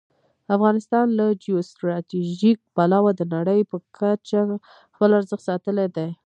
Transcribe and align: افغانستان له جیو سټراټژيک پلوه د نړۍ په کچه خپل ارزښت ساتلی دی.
افغانستان 0.55 1.05
له 1.19 1.25
جیو 1.43 1.59
سټراټژيک 1.69 2.59
پلوه 2.75 3.11
د 3.15 3.21
نړۍ 3.35 3.61
په 3.71 3.77
کچه 3.97 4.39
خپل 4.93 5.09
ارزښت 5.19 5.43
ساتلی 5.49 5.87
دی. 5.95 6.07